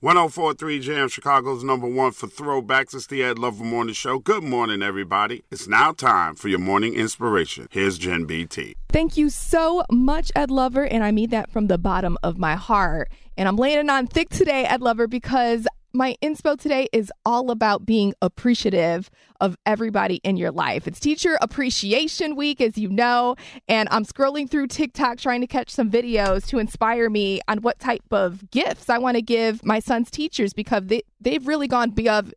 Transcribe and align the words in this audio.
1043 0.00 0.78
Jam, 0.78 1.08
Chicago's 1.08 1.64
number 1.64 1.88
one 1.88 2.12
for 2.12 2.28
throwbacks. 2.28 2.94
It's 2.94 3.08
the 3.08 3.24
Ed 3.24 3.36
Lover 3.36 3.64
Morning 3.64 3.94
Show. 3.94 4.20
Good 4.20 4.44
morning, 4.44 4.80
everybody. 4.80 5.42
It's 5.50 5.66
now 5.66 5.90
time 5.90 6.36
for 6.36 6.46
your 6.46 6.60
morning 6.60 6.94
inspiration. 6.94 7.66
Here's 7.72 7.98
Jen 7.98 8.24
BT. 8.24 8.76
Thank 8.90 9.16
you 9.16 9.28
so 9.28 9.82
much, 9.90 10.30
Ed 10.36 10.52
Lover, 10.52 10.86
and 10.86 11.02
I 11.02 11.10
mean 11.10 11.30
that 11.30 11.50
from 11.50 11.66
the 11.66 11.78
bottom 11.78 12.16
of 12.22 12.38
my 12.38 12.54
heart. 12.54 13.10
And 13.36 13.48
I'm 13.48 13.56
laying 13.56 13.78
it 13.80 13.90
on 13.90 14.06
thick 14.06 14.28
today, 14.28 14.64
Ed 14.66 14.82
Lover, 14.82 15.08
because 15.08 15.66
my 15.98 16.14
inspo 16.22 16.56
today 16.56 16.88
is 16.92 17.12
all 17.26 17.50
about 17.50 17.84
being 17.84 18.14
appreciative 18.22 19.10
of 19.40 19.56
everybody 19.66 20.20
in 20.22 20.36
your 20.36 20.52
life. 20.52 20.86
It's 20.86 21.00
Teacher 21.00 21.36
Appreciation 21.42 22.36
Week, 22.36 22.60
as 22.60 22.78
you 22.78 22.88
know, 22.88 23.34
and 23.66 23.88
I'm 23.90 24.04
scrolling 24.04 24.48
through 24.48 24.68
TikTok 24.68 25.18
trying 25.18 25.40
to 25.40 25.48
catch 25.48 25.70
some 25.70 25.90
videos 25.90 26.46
to 26.46 26.58
inspire 26.58 27.10
me 27.10 27.40
on 27.48 27.62
what 27.62 27.80
type 27.80 28.04
of 28.12 28.48
gifts 28.52 28.88
I 28.88 28.98
want 28.98 29.16
to 29.16 29.22
give 29.22 29.64
my 29.64 29.80
son's 29.80 30.08
teachers 30.08 30.52
because 30.52 30.84
they, 30.86 31.02
they've 31.20 31.44
really 31.44 31.66
gone 31.66 31.88
above 31.88 32.32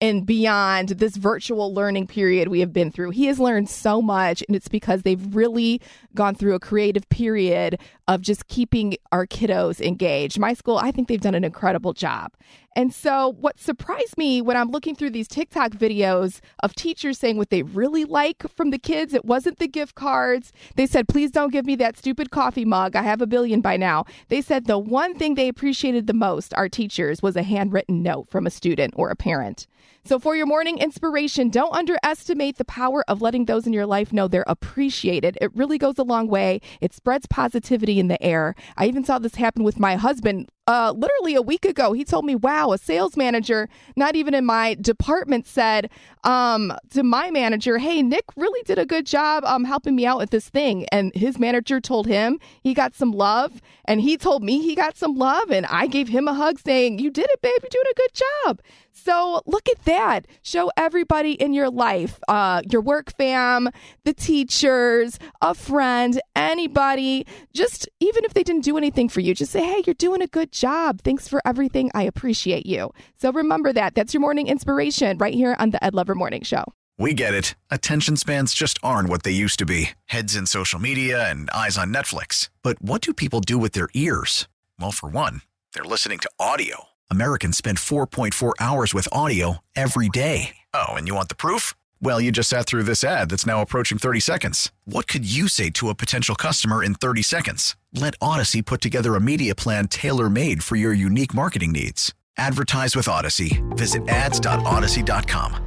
and 0.00 0.26
beyond 0.26 0.90
this 0.90 1.16
virtual 1.16 1.72
learning 1.72 2.06
period 2.06 2.48
we 2.48 2.60
have 2.60 2.72
been 2.72 2.90
through. 2.90 3.10
He 3.10 3.26
has 3.26 3.40
learned 3.40 3.70
so 3.70 4.02
much, 4.02 4.42
and 4.46 4.54
it's 4.54 4.68
because 4.68 5.02
they've 5.02 5.34
really 5.34 5.80
gone 6.14 6.34
through 6.34 6.54
a 6.54 6.60
creative 6.60 7.08
period 7.08 7.80
of 8.06 8.20
just 8.20 8.46
keeping 8.48 8.96
our 9.10 9.26
kiddos 9.26 9.80
engaged. 9.80 10.38
My 10.38 10.52
school, 10.54 10.76
I 10.76 10.90
think 10.90 11.08
they've 11.08 11.20
done 11.20 11.34
an 11.34 11.44
incredible 11.44 11.94
job. 11.94 12.32
And 12.76 12.92
so, 12.92 13.34
what 13.40 13.58
surprised 13.58 14.18
me 14.18 14.42
when 14.42 14.54
I'm 14.54 14.70
looking 14.70 14.94
through 14.94 15.08
these 15.10 15.28
TikTok 15.28 15.72
videos 15.72 16.40
of 16.62 16.74
teachers 16.74 17.18
saying 17.18 17.38
what 17.38 17.48
they 17.48 17.62
really 17.62 18.04
like 18.04 18.46
from 18.54 18.70
the 18.70 18.78
kids, 18.78 19.14
it 19.14 19.24
wasn't 19.24 19.58
the 19.58 19.66
gift 19.66 19.94
cards. 19.94 20.52
They 20.74 20.86
said, 20.86 21.08
please 21.08 21.30
don't 21.30 21.50
give 21.50 21.64
me 21.64 21.74
that 21.76 21.96
stupid 21.96 22.30
coffee 22.30 22.66
mug. 22.66 22.94
I 22.94 23.00
have 23.00 23.22
a 23.22 23.26
billion 23.26 23.62
by 23.62 23.78
now. 23.78 24.04
They 24.28 24.42
said 24.42 24.66
the 24.66 24.78
one 24.78 25.14
thing 25.14 25.34
they 25.34 25.48
appreciated 25.48 26.06
the 26.06 26.12
most, 26.12 26.52
our 26.52 26.68
teachers, 26.68 27.22
was 27.22 27.34
a 27.34 27.42
handwritten 27.42 28.02
note 28.02 28.28
from 28.28 28.46
a 28.46 28.50
student 28.50 28.92
or 28.94 29.08
a 29.08 29.16
parent. 29.16 29.66
So, 30.04 30.18
for 30.18 30.36
your 30.36 30.46
morning 30.46 30.76
inspiration, 30.76 31.48
don't 31.48 31.74
underestimate 31.74 32.58
the 32.58 32.64
power 32.66 33.02
of 33.08 33.22
letting 33.22 33.46
those 33.46 33.66
in 33.66 33.72
your 33.72 33.86
life 33.86 34.12
know 34.12 34.28
they're 34.28 34.44
appreciated. 34.46 35.38
It 35.40 35.56
really 35.56 35.78
goes 35.78 35.98
a 35.98 36.04
long 36.04 36.28
way. 36.28 36.60
It 36.82 36.92
spreads 36.92 37.26
positivity 37.26 37.98
in 37.98 38.08
the 38.08 38.22
air. 38.22 38.54
I 38.76 38.86
even 38.86 39.02
saw 39.02 39.18
this 39.18 39.36
happen 39.36 39.64
with 39.64 39.80
my 39.80 39.96
husband 39.96 40.50
uh, 40.68 40.92
literally 40.96 41.34
a 41.34 41.42
week 41.42 41.64
ago, 41.64 41.92
he 41.92 42.04
told 42.04 42.24
me, 42.24 42.34
wow, 42.34 42.65
a 42.72 42.78
sales 42.78 43.16
manager, 43.16 43.68
not 43.96 44.16
even 44.16 44.34
in 44.34 44.44
my 44.44 44.74
department, 44.80 45.46
said 45.46 45.90
um, 46.24 46.72
to 46.90 47.02
my 47.02 47.30
manager, 47.30 47.78
hey, 47.78 48.02
Nick 48.02 48.24
really 48.36 48.62
did 48.64 48.78
a 48.78 48.86
good 48.86 49.06
job 49.06 49.44
um, 49.44 49.64
helping 49.64 49.94
me 49.94 50.06
out 50.06 50.18
with 50.18 50.30
this 50.30 50.48
thing. 50.48 50.86
And 50.86 51.14
his 51.14 51.38
manager 51.38 51.80
told 51.80 52.06
him 52.06 52.38
he 52.62 52.74
got 52.74 52.94
some 52.94 53.12
love. 53.12 53.60
And 53.84 54.00
he 54.00 54.16
told 54.16 54.42
me 54.42 54.60
he 54.60 54.74
got 54.74 54.96
some 54.96 55.14
love. 55.14 55.50
And 55.50 55.66
I 55.66 55.86
gave 55.86 56.08
him 56.08 56.26
a 56.26 56.34
hug 56.34 56.58
saying, 56.58 56.98
you 56.98 57.10
did 57.10 57.26
it, 57.30 57.40
babe. 57.42 57.52
You're 57.62 57.70
doing 57.70 57.84
a 57.90 57.94
good 57.94 58.22
job. 58.44 58.60
So 58.96 59.42
look 59.46 59.68
at 59.68 59.84
that. 59.84 60.26
Show 60.42 60.72
everybody 60.76 61.32
in 61.32 61.52
your 61.52 61.68
life, 61.68 62.18
uh, 62.28 62.62
your 62.68 62.80
work 62.80 63.14
fam, 63.16 63.68
the 64.04 64.14
teachers, 64.14 65.18
a 65.42 65.54
friend, 65.54 66.20
anybody, 66.34 67.26
just 67.52 67.88
even 68.00 68.24
if 68.24 68.32
they 68.32 68.42
didn't 68.42 68.64
do 68.64 68.78
anything 68.78 69.08
for 69.08 69.20
you, 69.20 69.34
just 69.34 69.52
say, 69.52 69.62
hey, 69.62 69.82
you're 69.86 69.94
doing 69.94 70.22
a 70.22 70.26
good 70.26 70.50
job. 70.50 71.02
Thanks 71.02 71.28
for 71.28 71.42
everything. 71.44 71.90
I 71.94 72.04
appreciate 72.04 72.64
you. 72.64 72.90
So 73.18 73.30
remember 73.30 73.72
that. 73.74 73.94
That's 73.94 74.14
your 74.14 74.22
morning 74.22 74.48
inspiration 74.48 75.18
right 75.18 75.34
here 75.34 75.54
on 75.58 75.70
the 75.70 75.84
Ed 75.84 75.94
Lover 75.94 76.14
Morning 76.14 76.42
Show. 76.42 76.64
We 76.98 77.12
get 77.12 77.34
it. 77.34 77.54
Attention 77.70 78.16
spans 78.16 78.54
just 78.54 78.78
aren't 78.82 79.10
what 79.10 79.22
they 79.24 79.30
used 79.30 79.58
to 79.58 79.66
be 79.66 79.90
heads 80.06 80.34
in 80.34 80.46
social 80.46 80.80
media 80.80 81.30
and 81.30 81.50
eyes 81.50 81.76
on 81.76 81.92
Netflix. 81.92 82.48
But 82.62 82.80
what 82.80 83.02
do 83.02 83.12
people 83.12 83.40
do 83.40 83.58
with 83.58 83.72
their 83.72 83.88
ears? 83.92 84.48
Well, 84.80 84.92
for 84.92 85.10
one, 85.10 85.42
they're 85.74 85.84
listening 85.84 86.18
to 86.20 86.30
audio. 86.40 86.95
Americans 87.10 87.58
spend 87.58 87.78
4.4 87.78 88.54
hours 88.58 88.94
with 88.94 89.08
audio 89.12 89.58
every 89.74 90.08
day. 90.08 90.56
Oh, 90.72 90.94
and 90.94 91.06
you 91.06 91.14
want 91.14 91.28
the 91.28 91.34
proof? 91.36 91.74
Well, 92.00 92.20
you 92.20 92.32
just 92.32 92.48
sat 92.48 92.66
through 92.66 92.84
this 92.84 93.04
ad 93.04 93.28
that's 93.28 93.46
now 93.46 93.60
approaching 93.62 93.98
30 93.98 94.20
seconds. 94.20 94.72
What 94.86 95.06
could 95.06 95.30
you 95.30 95.48
say 95.48 95.70
to 95.70 95.90
a 95.90 95.94
potential 95.94 96.34
customer 96.34 96.82
in 96.82 96.94
30 96.94 97.22
seconds? 97.22 97.76
Let 97.92 98.18
Audacy 98.18 98.64
put 98.64 98.80
together 98.80 99.14
a 99.14 99.20
media 99.20 99.54
plan 99.54 99.88
tailor 99.88 100.30
made 100.30 100.64
for 100.64 100.76
your 100.76 100.92
unique 100.92 101.34
marketing 101.34 101.72
needs. 101.72 102.14
Advertise 102.36 102.96
with 102.96 103.06
Audacy. 103.06 103.62
Visit 103.76 104.06
ads.audacy.com. 104.08 105.62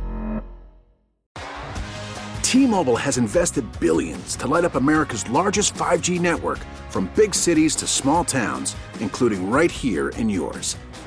T-Mobile 2.44 2.98
has 2.98 3.18
invested 3.18 3.64
billions 3.80 4.36
to 4.36 4.48
light 4.48 4.66
up 4.66 4.74
America's 4.74 5.30
largest 5.30 5.76
5G 5.76 6.20
network 6.20 6.58
from 6.90 7.12
big 7.16 7.36
cities 7.36 7.76
to 7.76 7.86
small 7.86 8.26
towns, 8.26 8.76
including 9.00 9.52
right 9.52 9.70
here 9.70 10.10
in 10.10 10.30
yours. 10.30 10.76